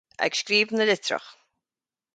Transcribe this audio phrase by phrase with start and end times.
[0.25, 1.29] Ag scríobh na litreach.